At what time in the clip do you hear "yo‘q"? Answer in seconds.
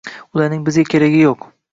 1.27-1.47